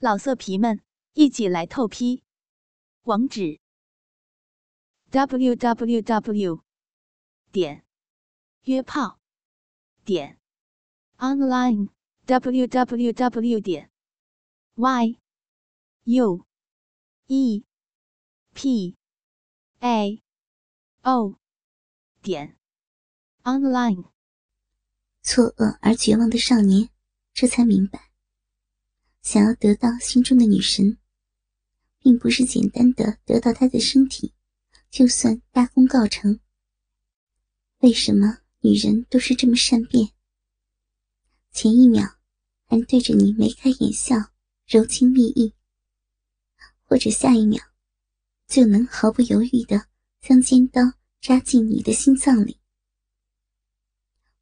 [0.00, 0.80] 老色皮们，
[1.14, 2.22] 一起来透批！
[3.02, 3.58] 网址
[5.10, 6.62] ：w w w
[7.50, 7.84] 点
[8.62, 9.18] 约炮
[10.04, 10.38] 点
[11.16, 11.88] online
[12.26, 13.90] w w w 点
[14.76, 15.18] y
[16.04, 16.46] u
[17.26, 17.64] e
[18.54, 18.96] p
[19.80, 20.22] a
[21.02, 21.40] o
[22.22, 22.56] 点
[23.42, 24.12] online。
[25.22, 26.88] 错愕而绝望的少年，
[27.34, 28.07] 这才明白。
[29.22, 30.98] 想要得到心中的女神，
[31.98, 34.32] 并不是简单的得到她的身体，
[34.90, 36.40] 就算大功告成。
[37.80, 40.10] 为什么女人都是这么善变？
[41.52, 42.04] 前一秒
[42.64, 44.16] 还对着你眉开眼笑、
[44.66, 45.54] 柔情蜜意，
[46.82, 47.62] 或者下一秒
[48.46, 49.88] 就能毫不犹豫的
[50.20, 50.80] 将尖刀
[51.20, 52.60] 扎进你的心脏里？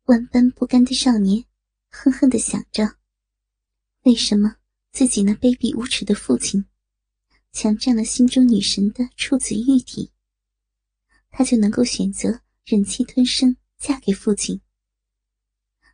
[0.04, 1.44] 万般不甘的少年，
[1.90, 2.96] 恨恨的想着：
[4.02, 4.56] 为什么？
[4.96, 6.64] 自己那卑鄙无耻的父亲，
[7.52, 10.10] 强占了心中女神的处子玉体，
[11.28, 14.58] 他就能够选择忍气吞声嫁给父亲，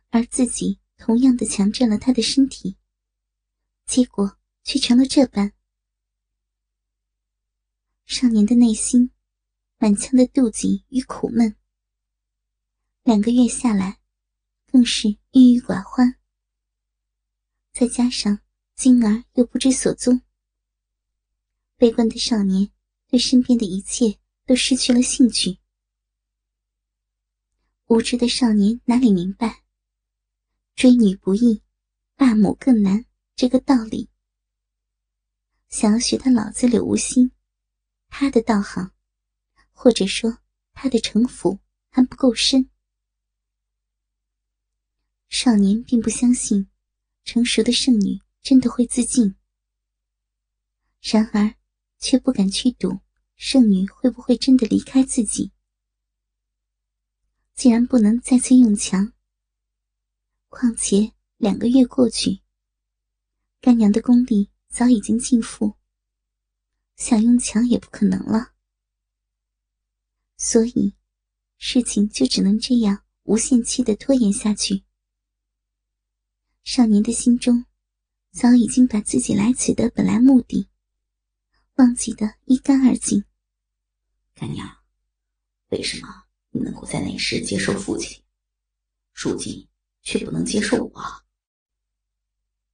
[0.09, 2.77] 而自己同样的强占了他的身体，
[3.85, 5.51] 结果却成了这般。
[8.05, 9.11] 少年的内心
[9.79, 11.57] 满腔的妒忌与苦闷，
[13.03, 13.99] 两个月下来，
[14.71, 16.17] 更是郁郁寡欢，
[17.73, 18.39] 再加上。
[18.75, 20.21] 金儿又不知所踪，
[21.77, 22.69] 悲观的少年
[23.07, 25.59] 对身边的一切都失去了兴趣。
[27.85, 29.63] 无知的少年哪里明白
[30.75, 31.61] “追女不易，
[32.15, 34.09] 霸母更难”这个道理？
[35.69, 37.31] 想要学他老子柳无心，
[38.09, 38.91] 他的道行，
[39.71, 40.39] 或者说
[40.73, 42.69] 他的城府还不够深。
[45.29, 46.67] 少年并不相信
[47.23, 48.19] 成熟的圣女。
[48.43, 49.37] 真的会自尽，
[51.01, 51.55] 然而
[51.97, 52.99] 却不敢去赌
[53.37, 55.53] 圣女会不会真的离开自己。
[57.55, 59.13] 既然不能再次用强，
[60.49, 62.41] 况且两个月过去，
[63.61, 65.77] 干娘的功力早已经尽复，
[66.97, 68.53] 想用强也不可能了。
[70.35, 70.97] 所以，
[71.57, 74.83] 事情就只能这样无限期的拖延下去。
[76.65, 77.65] 少年的心中。
[78.33, 80.67] 早已经把自己来此的本来目的
[81.75, 83.23] 忘记得一干二净。
[84.33, 84.67] 干娘，
[85.69, 88.23] 为什么你能够在那时接受父亲，
[89.13, 89.67] 如今
[90.01, 91.23] 却不能接受我？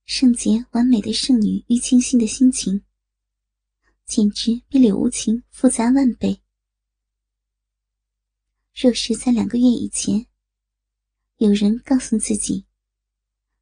[0.05, 2.85] 圣洁完美的圣女玉清心的心情，
[4.05, 6.41] 简直比柳无情复杂万倍。
[8.73, 10.25] 若是在两个月以前，
[11.35, 12.65] 有人告诉自己，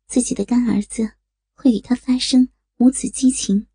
[0.06, 1.16] 自己的干儿子。
[1.57, 3.66] 会与他发生母子激情，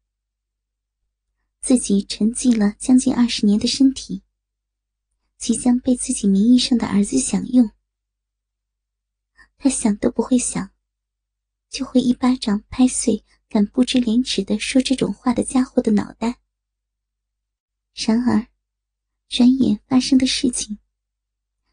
[1.60, 4.22] 自己沉寂了将近二十年的身体，
[5.36, 7.72] 即将被自己名义上的儿子享用。
[9.58, 10.70] 他想都不会想，
[11.68, 16.38] 就会一巴掌拍碎敢不知廉耻的说这种话的家伙的脑袋。
[17.94, 18.46] 然而，
[19.28, 20.78] 转眼发生的事情，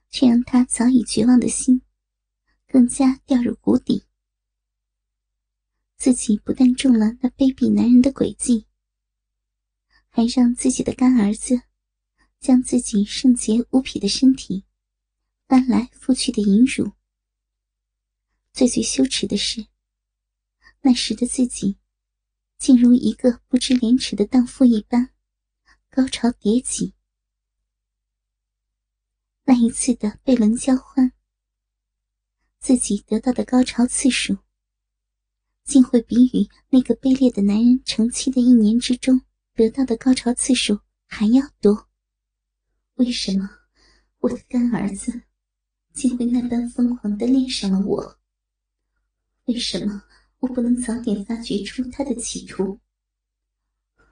[0.09, 1.84] 却让他早已绝望的心，
[2.68, 4.09] 更加掉入谷底。
[6.00, 8.66] 自己不但中了那卑鄙男人的诡计，
[10.08, 11.64] 还让自己的干儿子
[12.40, 14.64] 将自己圣洁无匹的身体
[15.46, 16.94] 翻来覆去的淫辱。
[18.54, 19.68] 最最羞耻的是，
[20.80, 21.78] 那时的自己
[22.58, 25.14] 竟如一个不知廉耻的荡妇一般，
[25.90, 26.94] 高潮迭起。
[29.44, 31.12] 那一次的被轮交欢，
[32.58, 34.38] 自己得到的高潮次数。
[35.69, 39.22] 竟会比与那个卑劣的男人成亲的一年之中
[39.53, 41.88] 得到的高潮次数还要多。
[42.96, 43.47] 为什么
[44.18, 45.22] 我的干儿子
[45.94, 48.19] 竟会那般疯狂的恋上了我？
[49.46, 50.03] 为什么
[50.40, 52.80] 我不能早点发觉出他的企图？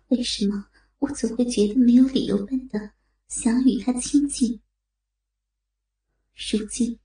[0.10, 0.68] 为什么
[1.00, 2.92] 我总会觉得没有理由般的
[3.30, 4.62] 想与他亲近？
[6.36, 7.00] 如今，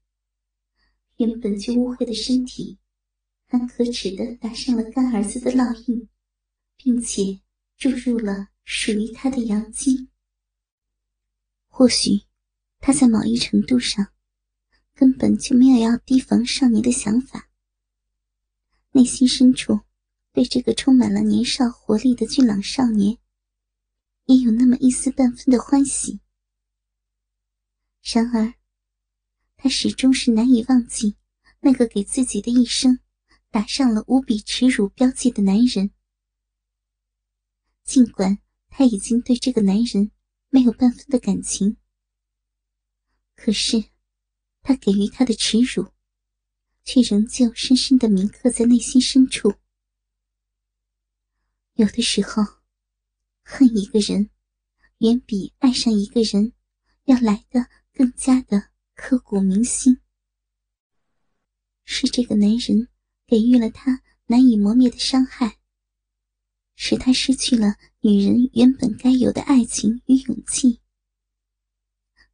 [1.16, 2.78] 原本就污秽的身体。
[3.52, 6.08] 很可耻的打上了干儿子的烙印，
[6.78, 7.38] 并且
[7.76, 10.08] 注入了属于他的阳精。
[11.69, 12.22] 或许
[12.78, 14.08] 他在某一程度上
[14.94, 17.50] 根本就没有要提防少年的想法，
[18.93, 19.81] 内心深处
[20.32, 23.19] 对这个充满了年少活力的俊朗少年
[24.25, 26.20] 也有那么一丝半分的欢喜。
[28.02, 28.54] 然而，
[29.58, 31.16] 他始终是难以忘记
[31.60, 32.99] 那个给自己的一生。
[33.52, 35.93] 打上了无比耻辱标记的男人，
[37.84, 38.38] 尽管
[38.70, 40.10] 他已经对这个男人
[40.49, 41.76] 没有半分的感情，
[43.37, 43.90] 可是
[44.62, 45.93] 他给予他的耻辱，
[46.82, 49.52] 却仍旧深深的铭刻在内心深处。
[51.75, 52.43] 有的时候，
[53.43, 54.31] 恨一个人，
[54.99, 56.54] 远比爱上一个人
[57.04, 60.00] 要来的更加的刻骨铭心。
[61.84, 62.88] 是这个男人
[63.32, 65.56] 给予了他难以磨灭的伤害，
[66.75, 70.82] 使他失去了女人原本该有的爱情与勇气。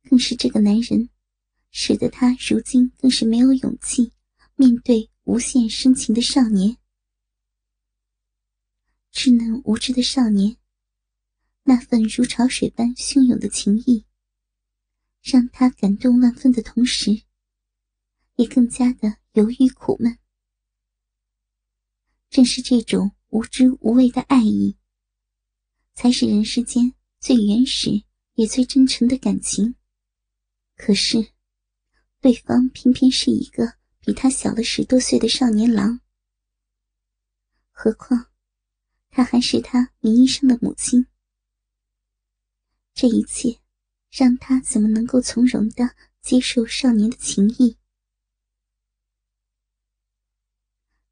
[0.03, 1.09] 更是这个男人，
[1.71, 4.11] 使得他如今更是没有勇气
[4.56, 6.77] 面对无限深情的少年。
[9.12, 10.56] 稚嫩无知的少年，
[11.62, 14.05] 那份如潮水般汹涌的情意，
[15.23, 17.23] 让他感动万分的同时，
[18.35, 19.19] 也更加的。
[19.35, 20.19] 犹豫苦闷，
[22.31, 24.77] 正是这种无知无畏的爱意，
[25.95, 28.05] 才是人世间最原始
[28.35, 29.75] 也最真诚的感情。
[30.77, 31.33] 可是，
[32.21, 36.01] 对方偏偏是一个比他小了十多岁的少年郎，
[37.73, 38.27] 何况
[39.09, 41.07] 他还是他名义上的母亲。
[42.93, 43.59] 这一切，
[44.11, 47.78] 让他怎么能够从容的接受少年的情谊？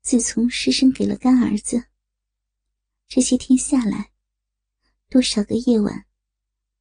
[0.06, 1.86] 自从失身给了干儿子，
[3.08, 4.12] 这些天下来，
[5.10, 6.06] 多少个夜晚，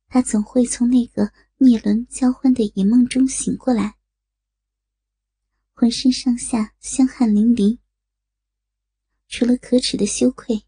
[0.07, 3.95] 他总会从那个灭轮交欢的野梦中醒过来，
[5.73, 7.79] 浑身上下香汗淋漓。
[9.27, 10.61] 除了可耻的羞愧，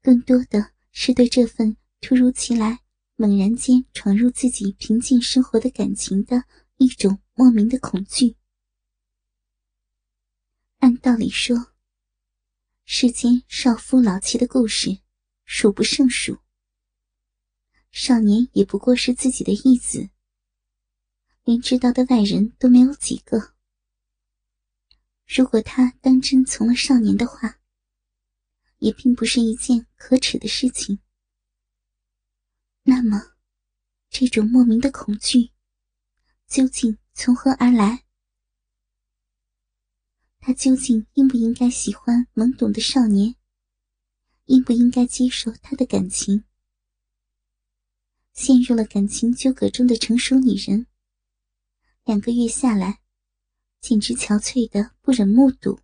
[0.00, 2.78] 更多的是对这份突如其来、
[3.16, 6.44] 猛然间闯入自己平静生活的感情的
[6.76, 8.36] 一种莫名的恐惧。
[10.86, 11.72] 按道理说，
[12.84, 15.00] 世间少夫老妻的故事
[15.44, 16.38] 数不胜数。
[17.90, 20.10] 少年也不过是自己的义子，
[21.42, 23.56] 连知道的外人都没有几个。
[25.26, 27.58] 如果他当真从了少年的话，
[28.78, 31.00] 也并不是一件可耻的事情。
[32.84, 33.32] 那么，
[34.08, 35.50] 这种莫名的恐惧，
[36.46, 38.05] 究竟从何而来？
[40.46, 43.34] 他究竟应不应该喜欢懵懂的少年？
[44.44, 46.44] 应不应该接受他的感情？
[48.32, 50.86] 陷入了感情纠葛中的成熟女人，
[52.04, 53.00] 两个月下来，
[53.80, 55.80] 简直憔悴的不忍目睹。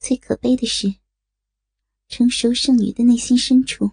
[0.00, 0.96] 最可悲的是，
[2.08, 3.92] 成熟剩女的内心深处，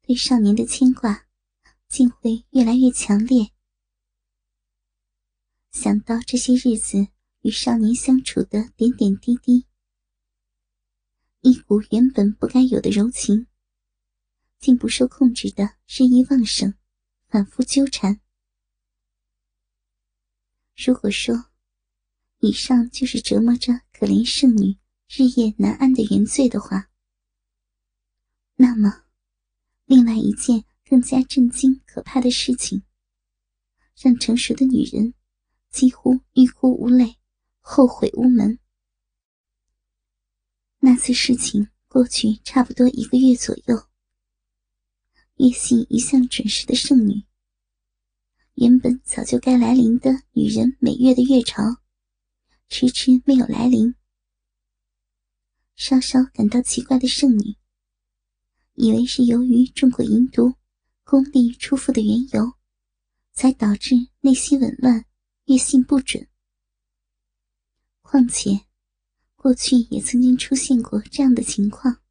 [0.00, 1.26] 对少年的牵挂，
[1.90, 3.52] 竟会越来越强烈。
[5.72, 7.11] 想到这些日子。
[7.42, 9.66] 与少年相处的点点滴滴，
[11.40, 13.48] 一股原本不该有的柔情，
[14.60, 16.74] 竟不受控制的日益旺盛，
[17.26, 18.20] 反复纠缠。
[20.76, 21.46] 如果说，
[22.38, 24.78] 以上就是折磨着可怜圣女
[25.08, 26.90] 日夜难安的原罪的话，
[28.54, 29.02] 那么，
[29.84, 32.84] 另外一件更加震惊可怕的事情，
[34.00, 35.12] 让成熟的女人
[35.70, 37.16] 几乎欲哭无泪。
[37.62, 38.58] 后悔无门。
[40.80, 43.86] 那次事情过去差不多一个月左右，
[45.36, 47.22] 月信一向准时的圣女，
[48.54, 51.62] 原本早就该来临的女人每月的月潮，
[52.68, 53.94] 迟迟没有来临。
[55.76, 57.56] 稍稍感到奇怪的圣女，
[58.74, 60.54] 以为是由于中过银毒，
[61.04, 62.54] 功力出复的缘由，
[63.32, 65.06] 才导致内心紊乱，
[65.44, 66.28] 月信不准。
[68.12, 68.66] 况且，
[69.36, 72.02] 过去也曾经出现过这样的情况。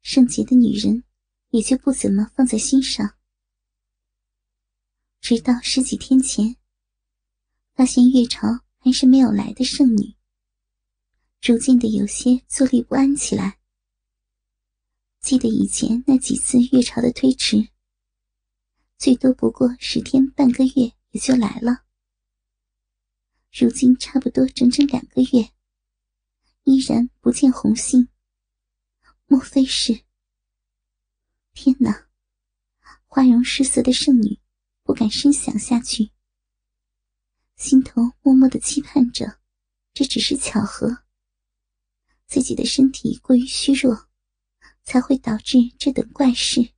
[0.00, 1.02] 圣洁的女人
[1.48, 3.16] 也就不怎么放在心上。
[5.20, 6.54] 直到十几天前，
[7.74, 8.46] 发现月潮
[8.78, 10.14] 还是没有来的圣女，
[11.40, 13.58] 逐渐的有些坐立不安起来。
[15.18, 17.70] 记得以前那几次月潮的推迟，
[18.98, 21.87] 最多不过十天半个月也就来了。
[23.58, 25.50] 如今差不多整整两个月，
[26.62, 28.08] 依然不见红杏。
[29.26, 30.04] 莫非是？
[31.52, 32.08] 天哪！
[33.06, 34.38] 花容失色的圣女
[34.84, 36.10] 不敢深想下去，
[37.56, 39.40] 心头默默的期盼着，
[39.92, 41.04] 这只是巧合。
[42.26, 44.08] 自己的身体过于虚弱，
[44.84, 46.74] 才会导致这等怪事。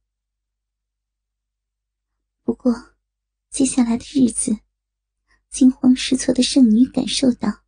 [2.43, 2.95] 不过，
[3.51, 4.61] 接下来的日子。
[5.50, 7.64] 惊慌失措的圣女感受到，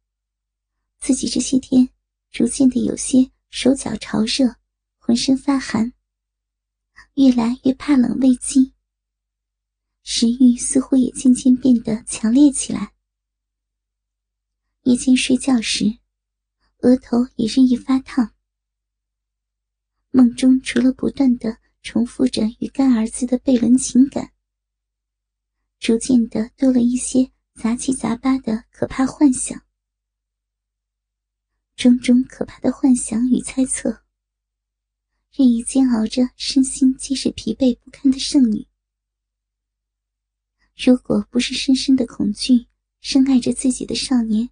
[1.00, 1.88] 自己这些天
[2.30, 4.56] 逐渐的有些手脚潮热，
[4.98, 5.92] 浑身发寒，
[7.14, 8.72] 越来越怕冷畏饥，
[10.04, 12.94] 食欲似乎也渐渐变得强烈起来。
[14.84, 15.98] 夜间睡觉时，
[16.78, 18.34] 额头也日益发烫。
[20.10, 24.32] 梦中除了不断的重复着与干儿子的悖论情感，
[25.78, 29.62] 逐渐的多了一些杂七杂八的可怕幻想。
[31.76, 34.04] 种种可怕的幻想与猜测，
[35.32, 38.66] 日益煎熬着身心皆是疲惫不堪的圣女。
[40.76, 42.66] 如果不是深深的恐惧
[43.00, 44.48] 深爱着自己的少年，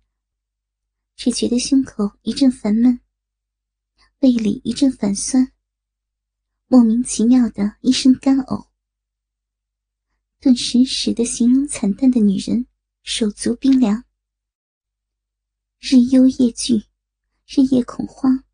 [1.17, 3.01] 只觉得胸口一阵烦闷，
[4.21, 5.53] 胃里一阵反酸，
[6.67, 8.69] 莫名其妙的一声干呕，
[10.39, 12.67] 顿时使得形容惨淡的女人
[13.03, 14.05] 手足冰凉，
[15.79, 16.85] 日忧夜惧，
[17.47, 18.45] 日夜恐慌。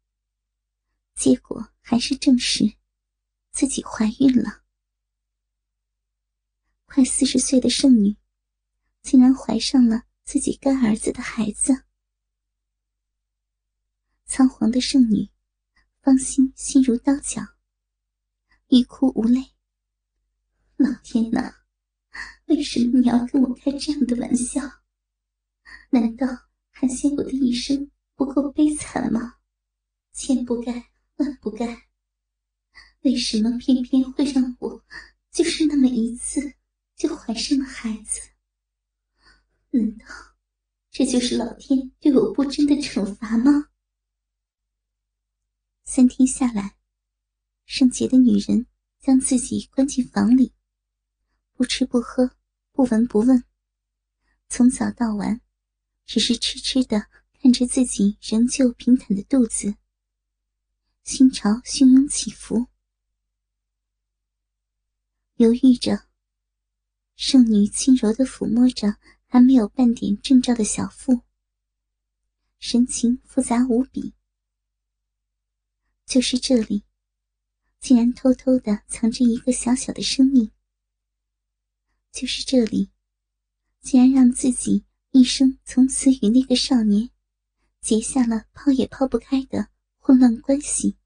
[1.15, 2.77] 结果还是证实
[3.51, 4.63] 自己怀孕了。
[6.85, 8.17] 快四十岁的圣女，
[9.03, 11.85] 竟然怀上了自己干儿子的孩子。
[14.25, 15.31] 仓皇的圣女，
[16.01, 17.43] 芳心心如刀绞，
[18.69, 19.53] 欲哭无泪。
[20.77, 21.66] 老天呐，
[22.47, 24.61] 为什么你要跟我开这样的玩笑？
[25.91, 26.27] 难道
[26.71, 29.39] 还嫌我的一生不够悲惨吗？
[30.13, 30.73] 千不该
[31.17, 31.89] 万不该，
[33.03, 34.85] 为什么偏偏会让我
[35.31, 36.55] 就是那么一次
[36.95, 38.21] 就怀上了孩子？
[39.71, 40.07] 难道
[40.91, 43.71] 这就是老天对我不贞的惩罚吗？
[45.85, 46.77] 三天下来，
[47.65, 48.67] 圣洁的女人
[49.01, 50.55] 将自己关进房里，
[51.53, 52.36] 不吃不喝，
[52.77, 53.43] 不闻不问，
[54.51, 55.41] 从早到晚，
[56.05, 57.07] 只是痴痴的
[57.41, 59.77] 看着自己仍旧平坦的肚子，
[61.03, 62.67] 心潮汹涌起伏，
[65.37, 66.07] 犹豫着。
[67.15, 71.23] 圣女轻柔的抚摸着还没有半点征兆的小腹，
[72.59, 74.13] 神情复杂无比。
[76.05, 76.85] 就是这里，
[77.81, 80.53] 竟然偷偷的藏着一个小小的生命。
[82.13, 82.91] 就是这里，
[83.81, 87.11] 竟然让自己一生从此与那个少年
[87.81, 90.97] 结下了抛也抛不开的混乱关系。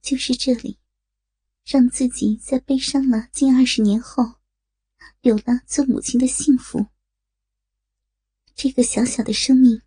[0.00, 0.78] 就是这里，
[1.64, 4.36] 让自己在悲伤了近二十年后，
[5.20, 6.86] 有了做母亲的幸福。
[8.54, 9.82] 这个小小的生命，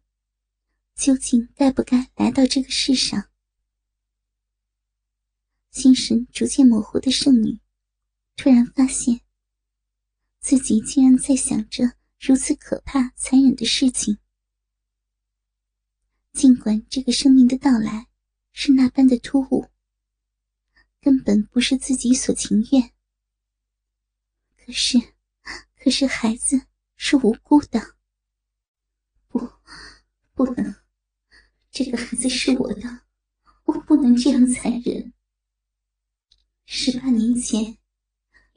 [0.96, 3.30] 究竟该不该来到这个世上？
[5.72, 7.60] 心神逐渐模糊的圣女，
[8.36, 9.22] 突然发现
[10.42, 14.18] 自己竟然在想着如此可怕、残忍的事情。
[16.34, 18.08] 尽管这个生命的到来
[18.52, 19.70] 是那般的突兀，
[21.00, 22.92] 根本不是自己所情愿。
[24.58, 24.98] 可是，
[25.76, 27.96] 可是孩子是无辜的，
[29.28, 29.40] 不，
[30.34, 30.76] 不能，
[31.70, 33.04] 这个孩子是我的，
[33.66, 35.14] 我不能这样残忍。
[36.66, 37.78] 十八年前，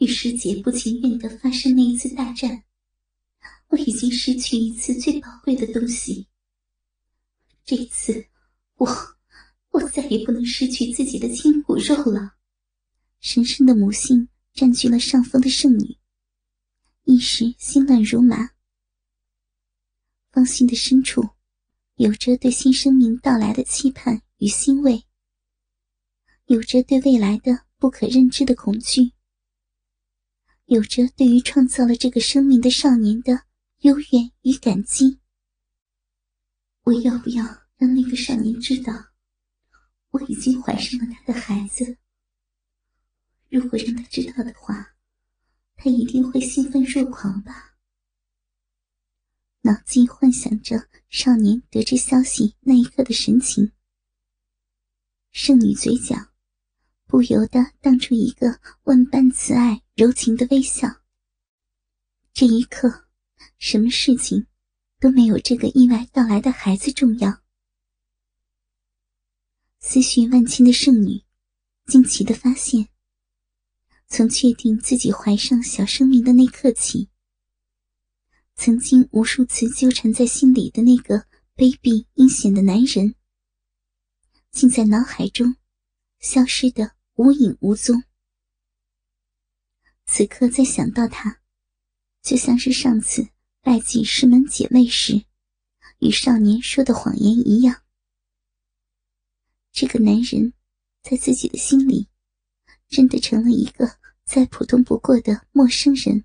[0.04, 2.62] 与师姐不情愿的发生那一次大战，
[3.68, 6.28] 我已经失去一次最宝贵的东西。
[7.64, 8.26] 这次，
[8.76, 8.87] 我
[9.70, 12.34] 我再也不能失去自己的亲骨肉了。
[13.20, 15.96] 神圣的母性占据了上风的圣女，
[17.04, 18.50] 一时心乱如麻。
[20.32, 21.26] 芳心的深处，
[21.94, 25.02] 有着对新生命到来的期盼与欣慰，
[26.44, 27.64] 有着对未来的。
[27.76, 29.12] 不可认知的恐惧，
[30.66, 33.44] 有着对于创造了这个生命的少年的
[33.80, 35.21] 幽怨与感激。
[36.85, 37.44] 我要不要
[37.76, 38.92] 让那个少年知道，
[40.11, 41.99] 我已经怀上了他的孩子？
[43.50, 44.94] 如果让他知道的话，
[45.76, 47.76] 他一定会兴奋若狂吧？
[49.61, 53.73] 脑筋幻想着少年得知消息那一刻的神情，
[55.30, 56.16] 圣女嘴角。
[57.06, 60.88] 不由得荡出一个万般慈爱、柔情的微笑。
[62.32, 63.06] 这一刻，
[63.58, 64.48] 什么事情
[64.98, 67.40] 都没有这个意外到来的孩子重要。
[69.78, 71.22] 思绪万千的圣女，
[71.86, 72.88] 惊奇的发现，
[74.08, 77.08] 从确定自己怀上小生命的那刻起，
[78.56, 81.20] 曾经无数次纠缠在心里的那个
[81.54, 83.14] 卑鄙阴险的男人，
[84.50, 85.54] 竟在脑海中。
[86.18, 88.02] 消失的无影无踪。
[90.06, 91.40] 此刻再想到他，
[92.23, 93.28] 就像是上次
[93.62, 95.25] 拜祭师门姐妹时，
[95.99, 97.82] 与少年说的谎言一样。
[99.73, 100.52] 这个男人
[101.02, 102.08] 在自己的心里，
[102.88, 106.25] 真的成了一个再普通不过的陌生人。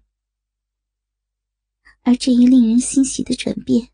[2.02, 3.90] 而这一令人欣喜的转变，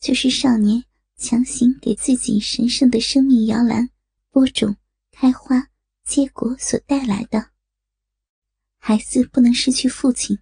[0.00, 0.84] 就是少年
[1.16, 3.90] 强行给自己神圣的生命摇篮
[4.30, 4.76] 播种、
[5.10, 5.68] 开花、
[6.04, 7.50] 结果所带来的。
[8.88, 10.38] 孩子不能失去父亲，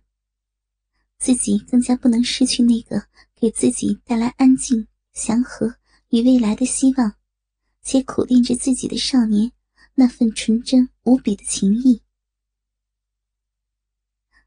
[1.19, 5.79] 自己更加不能失去那个给自己带来安静、祥和
[6.11, 7.17] 与未来的希望，
[7.83, 9.51] 且苦练着自己的少年
[9.97, 12.03] 那份纯真无比的情谊。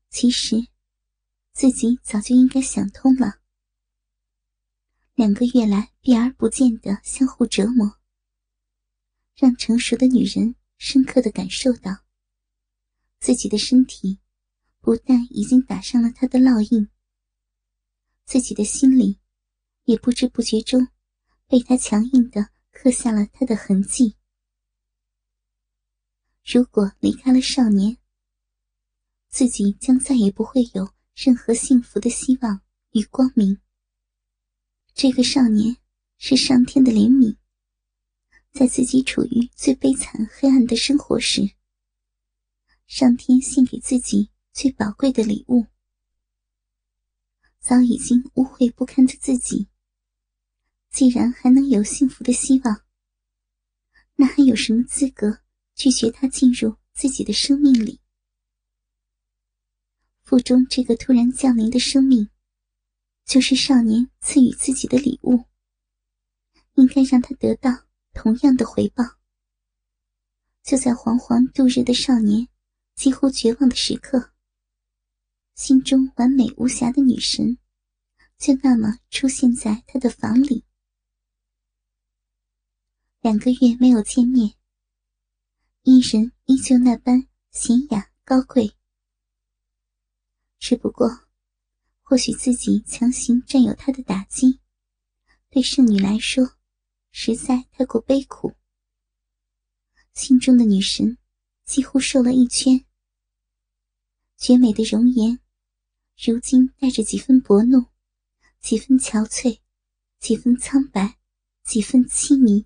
[0.09, 0.69] 其实。
[1.51, 3.41] 自己早就应该想通了。
[5.13, 7.99] 两个月来避而不见的相互折磨，
[9.35, 11.97] 让成熟的女人深刻的感受到，
[13.19, 14.19] 自己的身体
[14.79, 16.89] 不但已经打上了他的烙印，
[18.25, 19.19] 自己的心里
[19.83, 20.87] 也不知不觉中
[21.47, 24.15] 被他强硬的刻下了他的痕迹。
[26.43, 27.97] 如果离开了少年，
[29.29, 30.93] 自己将再也不会有。
[31.21, 32.61] 任何幸福的希望
[32.91, 33.59] 与光明。
[34.93, 35.75] 这个少年
[36.17, 37.35] 是上天的怜悯，
[38.53, 41.41] 在自己处于最悲惨黑暗的生活时，
[42.91, 45.67] 上天献给自己最宝贵的礼物。
[47.59, 49.67] 早已经污秽不堪的自己，
[50.89, 52.81] 既然还能有幸福的希望，
[54.15, 55.41] 那还有什么资格
[55.75, 58.01] 拒绝他进入自己的生命里？
[60.23, 62.27] 腹中这个突然降临的生命，
[63.23, 65.45] 就是少年赐予自己的礼物。
[66.73, 67.69] 应该让他得到
[68.13, 69.03] 同样的回报。
[70.63, 72.47] 就在惶惶度日的少年
[72.99, 74.33] 几乎绝望的时刻，
[75.55, 77.57] 心中完美无瑕的女神，
[78.37, 80.65] 就那么出现在他的房里。
[83.21, 84.53] 两个月没有见面，
[85.83, 88.75] 伊人依旧那般娴雅高贵。
[90.57, 91.07] 只不过，
[92.01, 94.59] 或许自己强行占有他的打击，
[95.49, 96.57] 对圣女来说，
[97.13, 98.57] 实在太过悲苦。
[100.13, 101.17] 心中的女神
[101.63, 102.85] 几乎瘦了一圈，
[104.39, 105.37] 绝美的容颜，
[106.17, 107.87] 如今带着几分薄怒，
[108.61, 109.59] 几分憔悴，
[110.17, 111.19] 几分苍白，
[111.63, 112.65] 几分凄迷。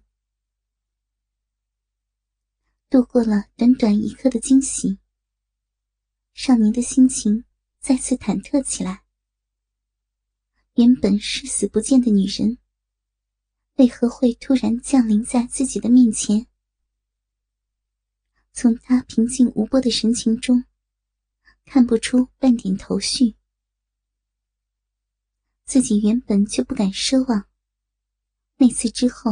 [2.92, 5.00] 度过了短短一刻的惊喜，
[6.34, 7.44] 少年的心情。
[7.80, 9.04] 再次忐忑起来。
[10.76, 12.58] 原本视死不见的女人，
[13.76, 16.48] 为何会突然降临在自己的面前？
[18.54, 20.64] 从她平静无波的神情中，
[21.65, 23.36] 看不出半点头绪。
[25.65, 27.47] 自己原本就不敢奢望，
[28.58, 29.32] 那次之后，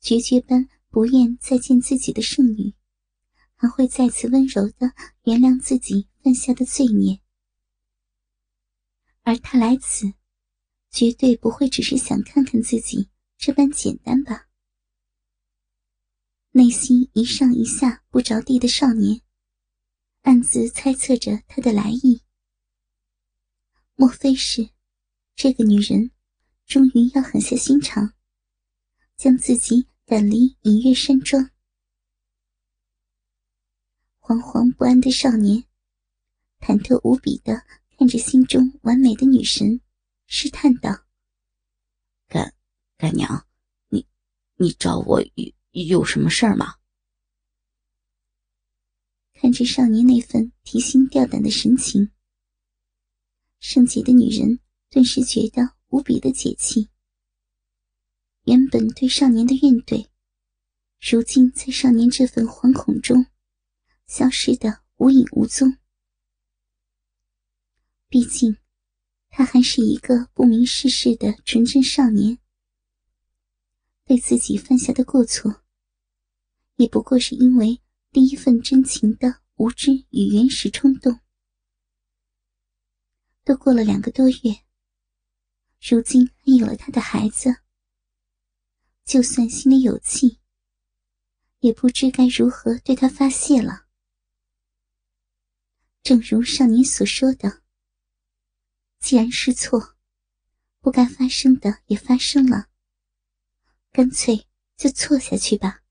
[0.00, 2.74] 决绝般不愿再见自己的圣女，
[3.54, 4.92] 还会再次温柔的
[5.24, 7.20] 原谅自己犯下的罪孽。
[9.22, 10.12] 而他来此，
[10.90, 14.48] 绝对不会只是想看看自己这般简单吧？
[16.50, 19.22] 内心一上一下不着地的少年，
[20.22, 22.22] 暗自猜测着他的来意。
[23.94, 24.70] 莫非是
[25.36, 26.10] 这个女人
[26.66, 28.14] 终于要狠下心肠，
[29.16, 31.50] 将自己赶离隐月山庄？
[34.20, 35.64] 惶惶不安的少年，
[36.60, 37.64] 忐忑无比的。
[37.98, 39.80] 看着心中完美的女神，
[40.26, 41.04] 试探道
[42.26, 42.52] ：“干
[42.96, 43.46] 干娘，
[43.90, 44.04] 你
[44.56, 46.74] 你找我有有什么事儿吗？”
[49.42, 52.12] 看着少年那份提心吊胆的神情，
[53.58, 56.88] 圣洁的女人顿时觉得无比的解气。
[58.44, 60.06] 原本对少年的怨怼，
[61.00, 63.26] 如今在少年这份惶恐中，
[64.06, 65.76] 消失的无影无踪。
[68.08, 68.56] 毕竟，
[69.28, 72.38] 他还是一个不明世事的纯真少年，
[74.04, 75.64] 对自己犯下的过错，
[76.76, 77.80] 也不过是因为
[78.12, 81.18] 第一份真情的无知与原始冲动。
[83.42, 84.64] 都过了两个多月，
[85.80, 87.62] 如今还有了他的孩子，
[89.06, 90.38] 就算心里有气，
[91.60, 93.86] 也不知该如何对他发泄了。
[96.02, 97.62] 正如少年所说的。
[99.00, 99.96] 既然是错，
[100.80, 102.68] 不该发生的也发生了，
[103.90, 104.46] 干脆
[104.76, 105.81] 就错下去吧。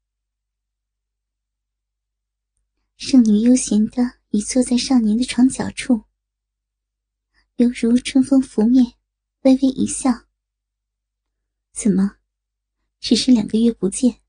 [3.03, 6.03] 圣女悠闲的倚坐在少年的床角处，
[7.55, 8.93] 犹如春风拂面，
[9.41, 10.27] 微微一笑。
[11.73, 12.17] 怎么，
[12.99, 14.21] 只是两个月不见，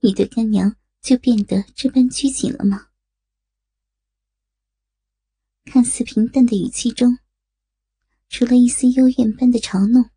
[0.00, 2.88] 你对干娘就变得这般拘谨了吗？
[5.64, 7.18] 看似平淡的语气中，
[8.28, 10.10] 除了一丝幽怨般的嘲弄，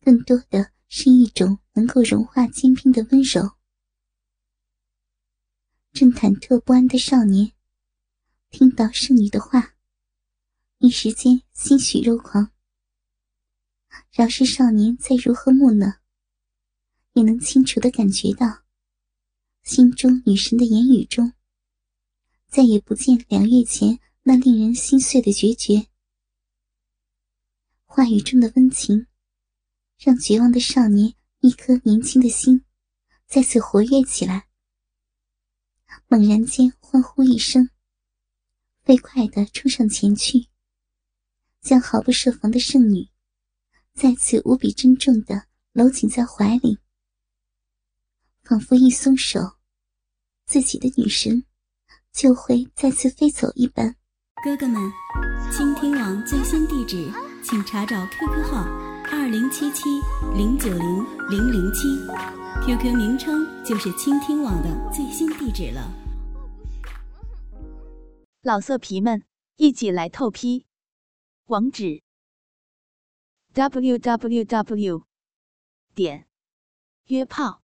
[0.00, 3.55] 更多的是一种能够融化坚冰的温柔。
[5.96, 7.52] 正忐忑不安的少年，
[8.50, 9.76] 听到圣女的话，
[10.76, 12.50] 一时间欣喜若狂。
[14.12, 16.00] 饶是少年再如何木讷，
[17.14, 18.62] 也能清楚的感觉到，
[19.62, 21.32] 心中女神的言语中，
[22.46, 25.86] 再也不见两月前那令人心碎的决绝。
[27.86, 29.06] 话语中的温情，
[29.96, 32.62] 让绝望的少年一颗年轻的心
[33.26, 34.45] 再次活跃起来。
[36.08, 37.70] 猛然间欢呼一声，
[38.82, 40.48] 飞快的冲上前去，
[41.60, 43.08] 将毫不设防的圣女。
[43.94, 46.78] 再次无比珍重的搂紧在怀里，
[48.44, 49.56] 仿佛一松手，
[50.46, 51.44] 自己的女神
[52.12, 53.96] 就会再次飞走一般。
[54.44, 54.92] 哥哥们，
[55.50, 57.10] 倾听网最新地址，
[57.42, 58.64] 请查找 QQ 号
[59.10, 59.84] 二零七七
[60.36, 61.88] 零九零零零七
[62.64, 65.92] ，QQ 名称就是倾听网的最新地址了。
[68.42, 69.24] 老色皮们，
[69.56, 70.66] 一起来透批，
[71.46, 72.02] 网址。
[73.54, 75.04] www.
[75.94, 76.28] 点
[77.06, 77.62] 约炮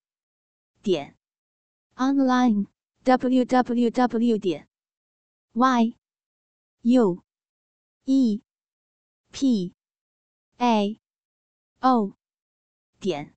[0.81, 1.17] 点
[1.95, 2.67] online
[3.03, 4.39] www.
[4.39, 4.69] 点
[5.51, 5.97] y
[6.83, 7.23] u
[8.05, 8.41] e
[9.31, 9.73] p
[10.57, 10.99] a
[11.81, 12.15] o
[12.99, 13.35] 点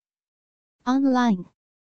[0.87, 1.45] online